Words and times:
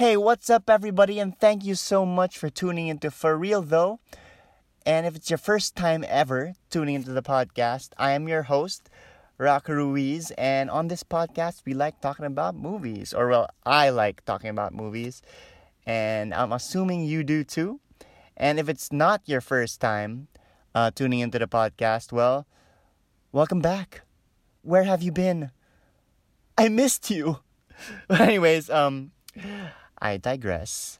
Hey, 0.00 0.16
what's 0.16 0.48
up, 0.48 0.70
everybody, 0.70 1.18
and 1.18 1.38
thank 1.38 1.62
you 1.62 1.74
so 1.74 2.06
much 2.06 2.38
for 2.38 2.48
tuning 2.48 2.88
into 2.88 3.10
For 3.10 3.36
Real 3.36 3.60
Though. 3.60 4.00
And 4.86 5.04
if 5.04 5.14
it's 5.14 5.28
your 5.28 5.36
first 5.36 5.76
time 5.76 6.06
ever 6.08 6.54
tuning 6.70 6.94
into 6.94 7.12
the 7.12 7.20
podcast, 7.20 7.90
I 7.98 8.12
am 8.12 8.26
your 8.26 8.44
host, 8.44 8.88
Rock 9.36 9.68
Ruiz, 9.68 10.30
and 10.38 10.70
on 10.70 10.88
this 10.88 11.02
podcast, 11.02 11.66
we 11.66 11.74
like 11.74 12.00
talking 12.00 12.24
about 12.24 12.54
movies, 12.54 13.12
or 13.12 13.28
well, 13.28 13.50
I 13.66 13.90
like 13.90 14.24
talking 14.24 14.48
about 14.48 14.72
movies, 14.72 15.20
and 15.84 16.32
I'm 16.32 16.52
assuming 16.52 17.04
you 17.04 17.22
do 17.22 17.44
too. 17.44 17.78
And 18.38 18.58
if 18.58 18.70
it's 18.70 18.90
not 18.90 19.20
your 19.26 19.42
first 19.42 19.82
time 19.82 20.28
uh, 20.74 20.92
tuning 20.92 21.20
into 21.20 21.38
the 21.38 21.46
podcast, 21.46 22.10
well, 22.10 22.46
welcome 23.32 23.60
back. 23.60 24.00
Where 24.62 24.84
have 24.84 25.02
you 25.02 25.12
been? 25.12 25.50
I 26.56 26.70
missed 26.70 27.10
you. 27.10 27.40
But 28.08 28.20
anyways, 28.32 28.70
um, 28.70 29.12
I 30.00 30.16
digress. 30.16 30.98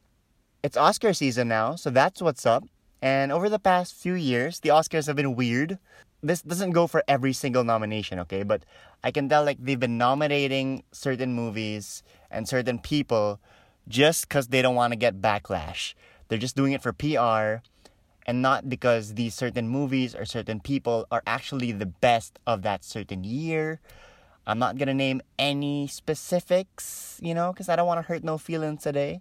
It's 0.62 0.76
Oscar 0.76 1.14
season 1.14 1.48
now, 1.48 1.74
so 1.74 1.88
that's 1.88 2.20
what's 2.20 2.44
up. 2.44 2.64
And 3.00 3.32
over 3.32 3.48
the 3.48 3.58
past 3.58 3.94
few 3.94 4.12
years, 4.12 4.60
the 4.60 4.68
Oscars 4.68 5.06
have 5.06 5.16
been 5.16 5.34
weird. 5.34 5.78
This 6.22 6.42
doesn't 6.42 6.72
go 6.72 6.86
for 6.86 7.02
every 7.08 7.32
single 7.32 7.64
nomination, 7.64 8.18
okay? 8.20 8.42
But 8.42 8.64
I 9.02 9.10
can 9.10 9.28
tell 9.28 9.42
like 9.42 9.56
they've 9.58 9.80
been 9.80 9.96
nominating 9.96 10.84
certain 10.92 11.32
movies 11.32 12.02
and 12.30 12.46
certain 12.46 12.78
people 12.78 13.40
just 13.88 14.28
because 14.28 14.48
they 14.48 14.60
don't 14.60 14.74
want 14.74 14.92
to 14.92 14.98
get 14.98 15.22
backlash. 15.22 15.94
They're 16.28 16.38
just 16.38 16.56
doing 16.56 16.72
it 16.72 16.82
for 16.82 16.92
PR 16.92 17.64
and 18.26 18.42
not 18.42 18.68
because 18.68 19.14
these 19.14 19.34
certain 19.34 19.66
movies 19.66 20.14
or 20.14 20.26
certain 20.26 20.60
people 20.60 21.06
are 21.10 21.22
actually 21.26 21.72
the 21.72 21.86
best 21.86 22.38
of 22.46 22.60
that 22.62 22.84
certain 22.84 23.24
year 23.24 23.80
I'm 24.46 24.58
not 24.58 24.78
gonna 24.78 24.94
name 24.94 25.22
any 25.38 25.86
specifics, 25.86 27.18
you 27.22 27.34
know, 27.34 27.52
because 27.52 27.68
I 27.68 27.76
don't 27.76 27.86
want 27.86 27.98
to 27.98 28.02
hurt 28.02 28.24
no 28.24 28.38
feelings 28.38 28.82
today. 28.82 29.20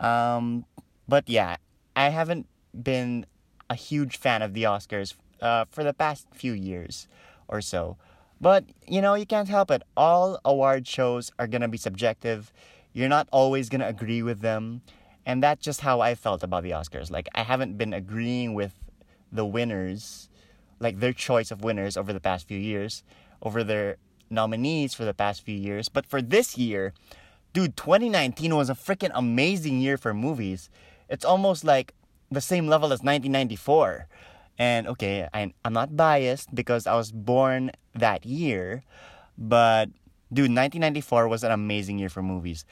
Um, 0.00 0.64
but 1.08 1.28
yeah, 1.28 1.56
I 1.94 2.10
haven't 2.10 2.46
been 2.82 3.26
a 3.70 3.74
huge 3.74 4.16
fan 4.18 4.42
of 4.42 4.54
the 4.54 4.64
Oscars 4.64 5.14
uh, 5.40 5.64
for 5.70 5.82
the 5.82 5.94
past 5.94 6.26
few 6.32 6.52
years 6.52 7.08
or 7.48 7.60
so. 7.60 7.96
But 8.40 8.64
you 8.86 9.00
know, 9.00 9.14
you 9.14 9.26
can't 9.26 9.48
help 9.48 9.70
it. 9.70 9.82
All 9.96 10.38
award 10.44 10.86
shows 10.86 11.32
are 11.38 11.46
gonna 11.46 11.68
be 11.68 11.78
subjective. 11.78 12.52
You're 12.92 13.08
not 13.08 13.28
always 13.32 13.68
gonna 13.68 13.88
agree 13.88 14.22
with 14.22 14.40
them, 14.40 14.82
and 15.24 15.42
that's 15.42 15.64
just 15.64 15.80
how 15.80 16.00
I 16.00 16.14
felt 16.14 16.42
about 16.42 16.62
the 16.62 16.70
Oscars. 16.70 17.10
Like 17.10 17.28
I 17.34 17.42
haven't 17.42 17.78
been 17.78 17.94
agreeing 17.94 18.54
with 18.54 18.74
the 19.32 19.46
winners, 19.46 20.28
like 20.78 21.00
their 21.00 21.12
choice 21.12 21.50
of 21.50 21.64
winners 21.64 21.96
over 21.96 22.12
the 22.12 22.20
past 22.20 22.46
few 22.46 22.58
years, 22.58 23.02
over 23.42 23.64
their 23.64 23.96
nominees 24.30 24.94
for 24.94 25.04
the 25.04 25.14
past 25.14 25.42
few 25.42 25.56
years. 25.56 25.88
But 25.88 26.06
for 26.06 26.20
this 26.20 26.56
year, 26.58 26.92
dude, 27.52 27.76
2019 27.76 28.54
was 28.54 28.70
a 28.70 28.74
freaking 28.74 29.12
amazing 29.14 29.80
year 29.80 29.96
for 29.96 30.12
movies. 30.12 30.70
It's 31.08 31.24
almost 31.24 31.64
like 31.64 31.94
the 32.30 32.40
same 32.40 32.66
level 32.66 32.86
as 32.88 33.00
1994. 33.00 34.06
And 34.58 34.86
okay, 34.88 35.28
I, 35.32 35.52
I'm 35.64 35.72
not 35.72 35.96
biased 35.96 36.54
because 36.54 36.86
I 36.86 36.94
was 36.94 37.12
born 37.12 37.70
that 37.94 38.24
year, 38.24 38.82
but 39.36 39.86
dude, 40.32 40.50
1994 40.50 41.28
was 41.28 41.44
an 41.44 41.52
amazing 41.52 41.98
year 41.98 42.08
for 42.08 42.22
movies. 42.22 42.64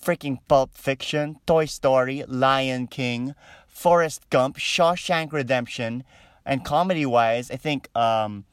Freaking 0.00 0.38
Pulp 0.46 0.74
Fiction, 0.74 1.36
Toy 1.46 1.64
Story, 1.64 2.22
Lion 2.28 2.86
King, 2.86 3.34
Forrest 3.66 4.28
Gump, 4.30 4.56
Shawshank 4.56 5.32
Redemption, 5.32 6.04
and 6.44 6.64
comedy 6.64 7.04
wise, 7.04 7.50
I 7.50 7.56
think 7.56 7.94
um, 7.96 8.44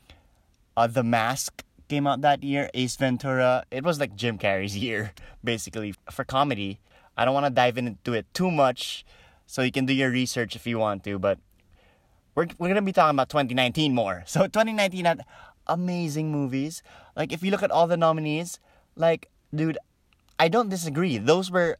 uh, 0.75 0.87
The 0.87 1.03
Mask 1.03 1.63
came 1.87 2.07
out 2.07 2.21
that 2.21 2.43
year, 2.43 2.69
Ace 2.73 2.95
Ventura. 2.95 3.65
It 3.71 3.83
was 3.83 3.99
like 3.99 4.15
Jim 4.15 4.37
Carrey's 4.37 4.77
year, 4.87 5.13
basically, 5.43 5.95
for 6.11 6.23
comedy. 6.23 6.79
I 7.15 7.25
don't 7.25 7.33
want 7.33 7.45
to 7.45 7.51
dive 7.51 7.77
into 7.77 8.13
it 8.13 8.25
too 8.33 8.49
much, 8.49 9.05
so 9.45 9.61
you 9.61 9.71
can 9.71 9.85
do 9.85 9.93
your 9.93 10.09
research 10.09 10.55
if 10.55 10.65
you 10.65 10.79
want 10.79 11.03
to, 11.03 11.19
but 11.19 11.37
we're, 12.35 12.47
we're 12.57 12.69
going 12.69 12.75
to 12.75 12.81
be 12.81 12.91
talking 12.91 13.15
about 13.15 13.29
2019 13.29 13.93
more. 13.93 14.23
So 14.27 14.41
2019 14.41 15.05
had 15.05 15.21
amazing 15.67 16.31
movies. 16.31 16.81
Like, 17.15 17.31
if 17.31 17.43
you 17.43 17.51
look 17.51 17.63
at 17.63 17.71
all 17.71 17.87
the 17.87 17.97
nominees, 17.97 18.59
like, 18.95 19.29
dude, 19.53 19.77
I 20.39 20.47
don't 20.47 20.69
disagree. 20.69 21.17
Those 21.19 21.51
were 21.51 21.77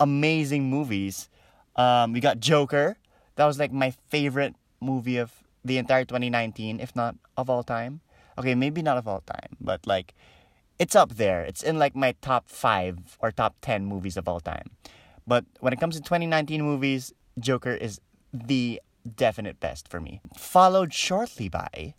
amazing 0.00 0.70
movies. 0.70 1.28
Um, 1.76 2.12
we 2.12 2.20
got 2.20 2.40
Joker. 2.40 2.96
That 3.36 3.44
was 3.44 3.58
like 3.58 3.72
my 3.72 3.92
favorite 4.08 4.54
movie 4.80 5.18
of 5.18 5.32
the 5.64 5.76
entire 5.76 6.04
2019, 6.04 6.80
if 6.80 6.96
not 6.96 7.14
of 7.36 7.50
all 7.50 7.62
time 7.62 8.00
okay, 8.38 8.54
maybe 8.54 8.82
not 8.82 8.96
of 8.96 9.06
all 9.06 9.22
time, 9.26 9.56
but 9.60 9.86
like 9.86 10.14
it's 10.78 10.94
up 10.94 11.16
there. 11.16 11.42
It's 11.42 11.62
in 11.62 11.78
like 11.78 11.96
my 11.96 12.14
top 12.22 12.48
five 12.48 13.18
or 13.20 13.32
top 13.32 13.56
10 13.62 13.84
movies 13.84 14.16
of 14.16 14.28
all 14.28 14.40
time. 14.40 14.70
But 15.26 15.44
when 15.60 15.72
it 15.72 15.80
comes 15.80 15.96
to 15.96 16.02
2019 16.02 16.62
movies, 16.62 17.12
Joker 17.38 17.74
is 17.74 18.00
the 18.32 18.80
definite 19.16 19.60
best 19.60 19.88
for 19.88 20.00
me. 20.00 20.20
Followed 20.36 20.94
shortly 20.94 21.48
by 21.48 21.94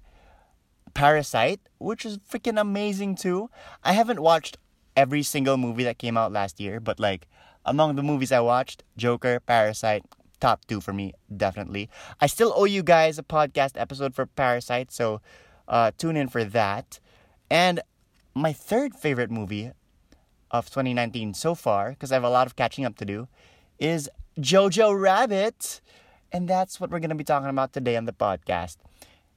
Parasite, 0.93 1.59
which 1.77 2.05
is 2.05 2.17
freaking 2.17 2.59
amazing 2.59 3.15
too. 3.15 3.49
I 3.83 3.93
haven't 3.93 4.21
watched 4.21 4.57
every 4.95 5.23
single 5.23 5.57
movie 5.57 5.83
that 5.83 5.97
came 5.97 6.17
out 6.17 6.31
last 6.31 6.59
year, 6.59 6.79
but 6.79 6.99
like 6.99 7.27
among 7.65 7.95
the 7.95 8.03
movies 8.03 8.31
I 8.31 8.39
watched, 8.39 8.83
Joker, 8.97 9.39
Parasite, 9.39 10.03
top 10.39 10.65
two 10.65 10.81
for 10.81 10.93
me, 10.93 11.13
definitely. 11.35 11.89
I 12.19 12.27
still 12.27 12.53
owe 12.55 12.65
you 12.65 12.83
guys 12.83 13.19
a 13.19 13.23
podcast 13.23 13.71
episode 13.75 14.15
for 14.15 14.25
Parasite, 14.25 14.91
so 14.91 15.21
uh, 15.69 15.91
tune 15.97 16.17
in 16.17 16.27
for 16.27 16.43
that. 16.43 16.99
And 17.49 17.81
my 18.33 18.51
third 18.51 18.95
favorite 18.95 19.31
movie 19.31 19.71
of 20.51 20.69
2019 20.69 21.33
so 21.33 21.55
far, 21.55 21.91
because 21.91 22.11
I 22.11 22.15
have 22.15 22.23
a 22.23 22.29
lot 22.29 22.47
of 22.47 22.55
catching 22.55 22.85
up 22.85 22.97
to 22.97 23.05
do, 23.05 23.27
is 23.77 24.09
Jojo 24.39 24.99
Rabbit. 24.99 25.81
And 26.31 26.47
that's 26.47 26.79
what 26.79 26.89
we're 26.89 26.99
going 26.99 27.09
to 27.09 27.15
be 27.15 27.23
talking 27.23 27.49
about 27.49 27.73
today 27.73 27.95
on 27.95 28.05
the 28.05 28.13
podcast. 28.13 28.77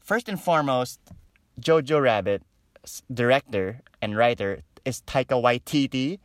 First 0.01 0.29
and 0.29 0.41
foremost, 0.41 1.01
Jojo 1.61 2.03
Rabbit 2.03 2.43
director 3.13 3.81
and 4.01 4.17
writer 4.17 4.63
is 4.85 5.03
Taika 5.03 5.41
Waititi. 5.41 6.19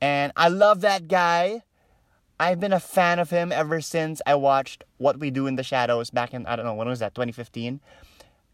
And 0.00 0.32
I 0.36 0.48
love 0.48 0.80
that 0.82 1.08
guy. 1.08 1.62
I've 2.40 2.60
been 2.60 2.72
a 2.72 2.80
fan 2.80 3.18
of 3.18 3.30
him 3.30 3.50
ever 3.50 3.80
since 3.80 4.22
I 4.24 4.36
watched 4.36 4.84
What 4.98 5.18
We 5.18 5.30
Do 5.30 5.48
in 5.48 5.56
the 5.56 5.64
Shadows 5.64 6.10
back 6.10 6.32
in, 6.32 6.46
I 6.46 6.54
don't 6.54 6.64
know, 6.64 6.74
when 6.74 6.86
was 6.86 7.00
that, 7.00 7.14
2015? 7.14 7.80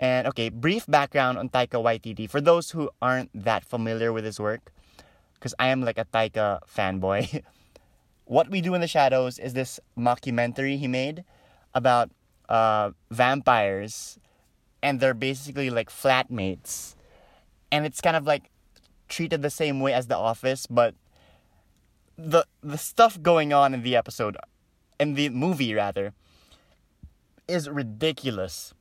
And 0.00 0.26
okay, 0.26 0.48
brief 0.48 0.86
background 0.86 1.38
on 1.38 1.48
Taika 1.48 1.82
Waititi 1.82 2.28
for 2.28 2.40
those 2.40 2.72
who 2.72 2.90
aren't 3.00 3.30
that 3.34 3.64
familiar 3.64 4.12
with 4.12 4.24
his 4.24 4.40
work, 4.40 4.72
because 5.34 5.54
I 5.58 5.68
am 5.68 5.82
like 5.82 5.98
a 5.98 6.04
Taika 6.04 6.60
fanboy. 6.66 7.42
what 8.24 8.50
We 8.50 8.60
Do 8.60 8.74
in 8.74 8.80
the 8.80 8.88
Shadows 8.88 9.38
is 9.38 9.54
this 9.54 9.78
mockumentary 9.96 10.78
he 10.78 10.88
made 10.88 11.24
about 11.74 12.10
uh, 12.48 12.90
vampires, 13.10 14.18
and 14.82 14.98
they're 14.98 15.14
basically 15.14 15.70
like 15.70 15.90
flatmates, 15.90 16.96
and 17.70 17.86
it's 17.86 18.00
kind 18.00 18.16
of 18.16 18.26
like 18.26 18.50
treated 19.08 19.42
the 19.42 19.50
same 19.50 19.80
way 19.80 19.92
as 19.92 20.08
The 20.08 20.16
Office, 20.16 20.66
but 20.66 20.94
the 22.16 22.46
the 22.62 22.78
stuff 22.78 23.20
going 23.20 23.52
on 23.52 23.74
in 23.74 23.82
the 23.82 23.96
episode, 23.96 24.36
in 24.98 25.14
the 25.14 25.28
movie 25.28 25.74
rather, 25.74 26.14
is 27.46 27.68
ridiculous 27.68 28.74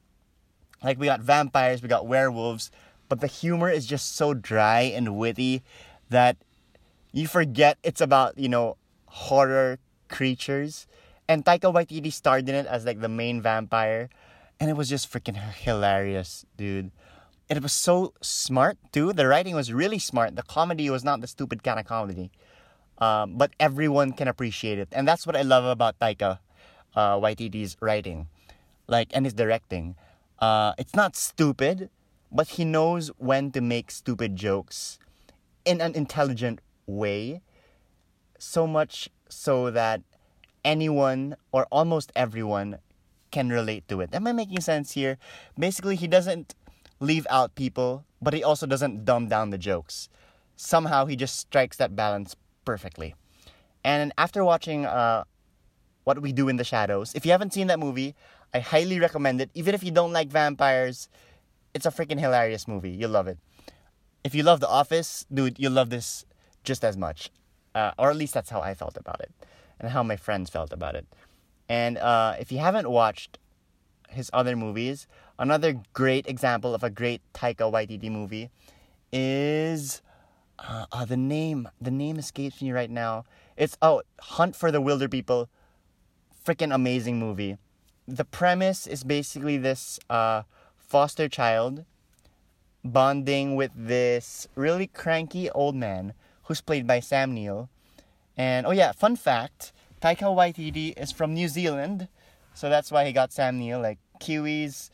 like 0.84 1.00
we 1.00 1.08
got 1.08 1.22
vampires, 1.22 1.82
we 1.82 1.88
got 1.88 2.06
werewolves, 2.06 2.70
but 3.10 3.22
the 3.22 3.28
humor 3.28 3.70
is 3.70 3.86
just 3.86 4.16
so 4.16 4.34
dry 4.34 4.82
and 4.82 5.16
witty 5.16 5.64
that 6.10 6.38
you 7.12 7.28
forget 7.28 7.78
it's 7.84 8.02
about, 8.02 8.38
you 8.38 8.50
know, 8.50 8.78
horror 9.06 9.80
creatures. 10.10 10.88
And 11.28 11.46
Taika 11.46 11.74
Waititi 11.74 12.12
starred 12.12 12.50
in 12.50 12.56
it 12.56 12.66
as 12.66 12.86
like 12.86 13.00
the 13.00 13.08
main 13.08 13.42
vampire, 13.42 14.10
and 14.60 14.70
it 14.70 14.74
was 14.74 14.90
just 14.90 15.12
freaking 15.12 15.38
hilarious, 15.38 16.46
dude. 16.58 16.92
It 17.50 17.62
was 17.62 17.72
so 17.72 18.14
smart 18.22 18.78
too. 18.92 19.14
The 19.14 19.28
writing 19.28 19.56
was 19.56 19.72
really 19.72 20.00
smart. 20.00 20.36
The 20.36 20.44
comedy 20.44 20.90
was 20.90 21.04
not 21.04 21.22
the 21.22 21.28
stupid 21.28 21.64
kind 21.64 21.80
of 21.80 21.86
comedy, 21.86 22.32
um, 22.98 23.38
but 23.38 23.52
everyone 23.60 24.12
can 24.14 24.28
appreciate 24.28 24.79
it, 24.79 24.90
and 24.91 25.08
that's 25.08 25.26
what 25.26 25.36
I 25.36 25.44
love 25.44 25.64
about 25.64 26.00
Taika 26.00 26.40
uh, 26.96 27.16
Waititi's 27.18 27.78
writing, 27.79 28.28
like 28.88 29.09
and 29.14 29.26
his 29.26 29.34
directing. 29.34 29.96
Uh, 30.43 30.73
it's 30.78 30.93
not 30.93 31.16
stupid, 31.16 31.90
but 32.29 32.59
he 32.59 32.66
knows 32.66 33.07
when 33.16 33.49
to 33.49 33.61
make 33.61 33.90
stupid 33.90 34.35
jokes 34.35 34.99
in 35.63 35.79
an 35.79 35.95
intelligent 35.95 36.59
way. 36.85 37.40
So 38.37 38.67
much 38.67 39.07
so 39.29 39.72
that 39.72 40.01
anyone 40.66 41.37
or 41.53 41.66
almost 41.72 42.11
everyone 42.13 42.79
can 43.31 43.47
relate 43.47 43.87
to 43.87 44.01
it. 44.01 44.09
Am 44.11 44.28
I 44.28 44.34
making 44.34 44.59
sense 44.59 44.91
here? 44.91 45.17
Basically, 45.57 45.95
he 45.95 46.09
doesn't 46.09 46.55
leave 46.99 47.25
out 47.29 47.55
people, 47.55 48.03
but 48.22 48.34
he 48.34 48.43
also 48.43 48.67
doesn't 48.67 49.05
dumb 49.05 49.29
down 49.29 49.49
the 49.49 49.57
jokes. 49.57 50.09
Somehow, 50.57 51.05
he 51.05 51.16
just 51.16 51.40
strikes 51.40 51.78
that 51.78 51.95
balance 51.95 52.35
perfectly. 52.66 53.16
And 53.85 54.11
after 54.17 54.43
watching 54.43 54.85
uh, 54.85 55.23
What 56.03 56.22
We 56.22 56.32
Do 56.34 56.50
in 56.50 56.58
the 56.58 56.64
Shadows, 56.64 57.14
if 57.16 57.26
you 57.26 57.32
haven't 57.32 57.53
seen 57.53 57.67
that 57.67 57.79
movie, 57.79 58.16
I 58.53 58.59
highly 58.59 59.00
recommend 59.00 59.41
it. 59.41 59.50
Even 59.53 59.73
if 59.76 59.84
you 59.84 59.91
don't 59.91 60.14
like 60.14 60.29
vampires, 60.29 61.09
it's 61.73 61.85
a 61.85 61.91
freaking 61.91 62.20
hilarious 62.20 62.67
movie. 62.67 62.91
You'll 62.91 63.11
love 63.11 63.28
it. 63.28 63.38
If 64.23 64.35
you 64.35 64.44
love 64.44 64.59
The 64.59 64.70
Office, 64.70 65.26
dude, 65.34 65.59
you'll 65.59 65.73
love 65.73 65.90
this 65.90 66.26
just 66.64 66.84
as 66.84 66.96
much. 66.97 67.32
uh, 67.76 67.91
or 67.97 68.09
at 68.09 68.16
least 68.16 68.34
that's 68.34 68.50
how 68.50 68.61
I 68.61 68.73
felt 68.73 68.97
about 68.97 69.20
it, 69.22 69.32
and 69.79 69.90
how 69.91 70.03
my 70.03 70.16
friends 70.16 70.50
felt 70.50 70.72
about 70.72 70.96
it. 70.96 71.05
And 71.70 71.97
uh, 71.97 72.35
if 72.40 72.52
you 72.52 72.59
haven't 72.59 72.90
watched 72.90 73.40
his 74.09 74.29
other 74.34 74.55
movies, 74.55 75.08
another 75.40 75.82
great 75.94 76.28
example 76.28 76.76
of 76.76 76.84
a 76.84 76.90
great 76.90 77.22
Taika 77.34 77.72
Waititi 77.72 78.11
movie 78.11 78.50
is 79.11 80.02
uh, 80.59 80.85
uh, 80.91 81.05
the 81.05 81.17
name. 81.17 81.67
The 81.82 81.91
name 81.91 82.17
escapes 82.17 82.61
me 82.61 82.72
right 82.72 82.91
now. 82.91 83.26
It's 83.58 83.78
oh, 83.82 84.03
Hunt 84.20 84.55
for 84.55 84.72
the 84.72 84.82
Wilderpeople. 84.82 85.47
Freaking 86.45 86.73
amazing 86.73 87.19
movie. 87.19 87.57
The 88.07 88.25
premise 88.25 88.85
is 88.85 89.03
basically 89.03 89.57
this 89.57 89.99
uh, 90.09 90.43
foster 90.78 91.29
child 91.29 91.85
bonding 92.84 93.55
with 93.55 93.72
this 93.75 94.47
really 94.55 94.87
cranky 94.87 95.49
old 95.51 95.75
man 95.75 96.13
who's 96.43 96.59
played 96.59 96.85
by 96.85 96.99
Sam 96.99 97.34
Neill. 97.34 97.69
And 98.35 98.66
oh 98.66 98.72
yeah, 98.72 98.91
fun 98.91 99.16
fact, 99.16 99.72
Taika 100.01 100.23
Waititi 100.23 100.97
is 100.97 101.11
from 101.11 101.34
New 101.34 101.47
Zealand, 101.47 102.09
so 102.53 102.69
that's 102.69 102.91
why 102.91 103.05
he 103.05 103.13
got 103.13 103.31
Sam 103.31 103.57
Neill. 103.57 103.79
Like 103.79 103.99
Kiwis 104.19 104.90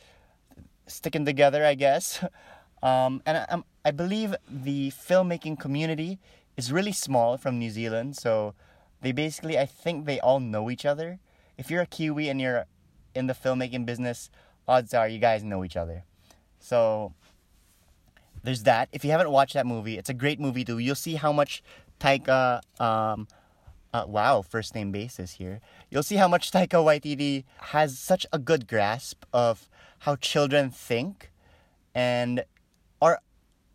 sticking 0.85 1.25
together, 1.25 1.65
I 1.65 1.75
guess. 1.75 2.23
Um, 2.81 3.21
and 3.25 3.39
I, 3.39 3.45
um, 3.49 3.65
I 3.83 3.91
believe 3.91 4.33
the 4.49 4.91
filmmaking 4.91 5.59
community 5.59 6.17
is 6.55 6.71
really 6.71 6.93
small 6.93 7.35
from 7.35 7.59
New 7.59 7.69
Zealand, 7.71 8.15
so 8.15 8.53
they 9.01 9.11
basically, 9.11 9.59
I 9.59 9.65
think 9.65 10.05
they 10.05 10.21
all 10.21 10.39
know 10.39 10.69
each 10.69 10.85
other. 10.85 11.19
If 11.59 11.69
you're 11.69 11.81
a 11.81 11.85
Kiwi 11.85 12.29
and 12.29 12.39
you're 12.39 12.65
in 13.13 13.27
the 13.27 13.33
filmmaking 13.33 13.85
business, 13.85 14.29
odds 14.65 14.93
are 14.93 15.09
you 15.09 15.19
guys 15.19 15.43
know 15.43 15.65
each 15.65 15.75
other. 15.75 16.05
So 16.61 17.13
there's 18.43 18.63
that. 18.63 18.87
If 18.93 19.03
you 19.03 19.11
haven't 19.11 19.29
watched 19.29 19.55
that 19.55 19.67
movie, 19.67 19.97
it's 19.97 20.09
a 20.09 20.13
great 20.13 20.39
movie 20.39 20.63
too. 20.63 20.77
You'll 20.77 20.95
see 20.95 21.15
how 21.15 21.33
much 21.33 21.61
Taika, 21.99 22.61
um, 22.79 23.27
uh, 23.93 24.05
wow, 24.07 24.41
first 24.41 24.73
name 24.73 24.93
basis 24.93 25.33
here. 25.33 25.59
You'll 25.91 26.01
see 26.01 26.15
how 26.15 26.29
much 26.29 26.49
Taika 26.49 26.79
Waititi 26.81 27.43
has 27.57 27.99
such 27.99 28.25
a 28.31 28.39
good 28.39 28.65
grasp 28.65 29.25
of 29.33 29.67
how 29.99 30.15
children 30.15 30.69
think, 30.69 31.29
and 31.93 32.45
are 33.01 33.19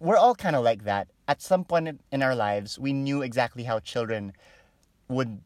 we're 0.00 0.16
all 0.16 0.34
kind 0.34 0.56
of 0.56 0.64
like 0.64 0.84
that. 0.84 1.08
At 1.28 1.42
some 1.42 1.64
point 1.64 2.00
in 2.10 2.22
our 2.22 2.34
lives, 2.34 2.78
we 2.78 2.94
knew 2.94 3.20
exactly 3.20 3.64
how 3.64 3.78
children 3.80 4.32
would 5.08 5.40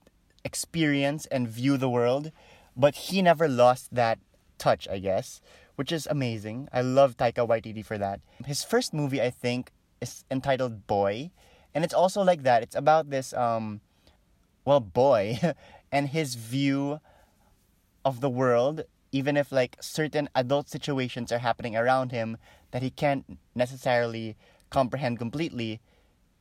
experience 0.48 1.28
and 1.28 1.48
view 1.60 1.76
the 1.76 1.92
world, 1.92 2.32
but 2.74 3.12
he 3.12 3.20
never 3.20 3.46
lost 3.46 3.92
that 3.92 4.18
touch, 4.56 4.88
I 4.88 4.98
guess 4.98 5.40
which 5.78 5.92
is 5.92 6.08
amazing. 6.10 6.68
I 6.72 6.82
love 6.82 7.16
Taika 7.16 7.46
Waititi 7.46 7.84
for 7.84 7.98
that. 7.98 8.18
His 8.44 8.64
first 8.64 8.92
movie, 8.92 9.22
I 9.22 9.30
think, 9.30 9.70
is 10.00 10.24
entitled 10.28 10.88
Boy, 10.88 11.30
and 11.72 11.84
it's 11.84 11.94
also 11.94 12.20
like 12.20 12.42
that. 12.42 12.64
It's 12.64 12.74
about 12.74 13.10
this 13.10 13.32
um, 13.32 13.80
well, 14.64 14.80
boy, 14.80 15.38
and 15.92 16.08
his 16.08 16.34
view 16.34 16.98
of 18.04 18.20
the 18.20 18.28
world, 18.28 18.82
even 19.12 19.36
if 19.36 19.52
like 19.52 19.76
certain 19.80 20.28
adult 20.34 20.68
situations 20.68 21.30
are 21.30 21.38
happening 21.38 21.76
around 21.76 22.10
him 22.10 22.36
that 22.72 22.82
he 22.82 22.90
can't 22.90 23.38
necessarily 23.54 24.36
comprehend 24.70 25.20
completely. 25.20 25.80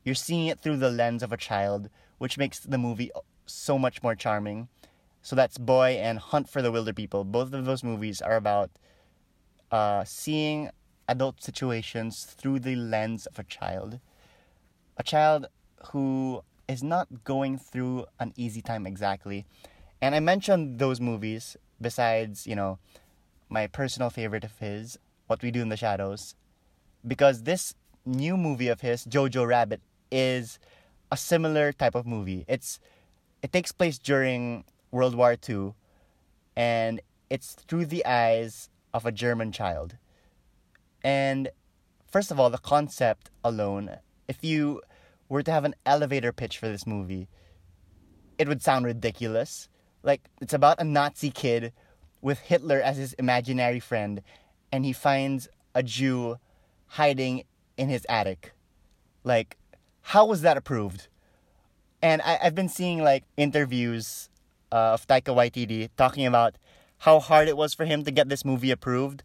You're 0.03 0.15
seeing 0.15 0.47
it 0.47 0.59
through 0.59 0.77
the 0.77 0.89
lens 0.89 1.21
of 1.21 1.31
a 1.31 1.37
child, 1.37 1.91
which 2.17 2.39
makes 2.39 2.59
the 2.59 2.79
movie 2.79 3.11
so 3.47 3.77
much 3.79 4.03
more 4.03 4.15
charming. 4.15 4.67
So 5.21 5.35
that's 5.35 5.57
Boy 5.57 5.99
and 6.01 6.19
Hunt 6.19 6.49
for 6.49 6.61
the 6.61 6.71
Wilderpeople. 6.71 7.25
Both 7.25 7.53
of 7.53 7.65
those 7.65 7.83
movies 7.83 8.21
are 8.21 8.35
about 8.35 8.69
uh, 9.71 10.03
seeing 10.05 10.69
adult 11.09 11.41
situations 11.41 12.23
through 12.23 12.59
the 12.59 12.75
lens 12.75 13.25
of 13.25 13.39
a 13.39 13.43
child. 13.43 13.99
A 14.97 15.03
child 15.03 15.47
who 15.91 16.43
is 16.67 16.83
not 16.83 17.23
going 17.23 17.57
through 17.57 18.05
an 18.19 18.33
easy 18.35 18.61
time 18.61 18.85
exactly. 18.85 19.45
And 20.01 20.15
I 20.15 20.19
mentioned 20.19 20.79
those 20.79 20.99
movies 20.99 21.57
besides, 21.81 22.45
you 22.45 22.55
know, 22.55 22.79
my 23.49 23.67
personal 23.67 24.09
favorite 24.09 24.43
of 24.43 24.57
his, 24.59 24.97
What 25.27 25.41
We 25.41 25.51
Do 25.51 25.61
in 25.61 25.69
the 25.69 25.77
Shadows, 25.77 26.35
because 27.05 27.43
this 27.43 27.75
new 28.05 28.35
movie 28.37 28.67
of 28.67 28.81
his, 28.81 29.05
Jojo 29.05 29.47
Rabbit, 29.47 29.81
is 30.11 30.59
a 31.11 31.17
similar 31.17 31.71
type 31.71 31.95
of 31.95 32.05
movie. 32.05 32.45
It's 32.47 32.79
it 33.47 33.53
takes 33.53 33.71
place 33.71 33.97
during 33.97 34.65
World 34.91 35.15
War 35.15 35.37
II 35.47 35.71
and 36.57 36.99
it's 37.29 37.53
through 37.53 37.85
the 37.85 38.05
eyes 38.05 38.69
of 38.93 39.05
a 39.05 39.11
German 39.11 39.53
child. 39.53 39.95
And 41.01 41.47
first 42.11 42.29
of 42.29 42.41
all, 42.41 42.49
the 42.49 42.57
concept 42.57 43.29
alone, 43.45 43.99
if 44.27 44.43
you 44.43 44.81
were 45.29 45.43
to 45.43 45.51
have 45.51 45.63
an 45.63 45.75
elevator 45.85 46.33
pitch 46.33 46.57
for 46.57 46.67
this 46.67 46.85
movie, 46.85 47.29
it 48.37 48.49
would 48.49 48.61
sound 48.61 48.83
ridiculous. 48.85 49.69
Like, 50.03 50.27
it's 50.41 50.53
about 50.53 50.81
a 50.81 50.83
Nazi 50.83 51.31
kid 51.31 51.71
with 52.21 52.39
Hitler 52.39 52.81
as 52.81 52.97
his 52.97 53.13
imaginary 53.13 53.79
friend, 53.79 54.21
and 54.73 54.83
he 54.83 54.91
finds 54.91 55.47
a 55.73 55.83
Jew 55.83 56.35
hiding 56.87 57.45
in 57.77 57.87
his 57.87 58.05
attic. 58.09 58.51
Like, 59.23 59.55
how 60.01 60.25
was 60.25 60.41
that 60.41 60.57
approved? 60.57 61.07
And 62.01 62.21
I, 62.21 62.37
have 62.41 62.55
been 62.55 62.69
seeing 62.69 63.03
like 63.03 63.23
interviews 63.37 64.29
uh, 64.71 64.93
of 64.93 65.07
Taika 65.07 65.35
Waititi 65.35 65.89
talking 65.97 66.25
about 66.25 66.55
how 66.99 67.19
hard 67.19 67.47
it 67.47 67.57
was 67.57 67.73
for 67.73 67.85
him 67.85 68.03
to 68.03 68.11
get 68.11 68.29
this 68.29 68.45
movie 68.45 68.71
approved. 68.71 69.23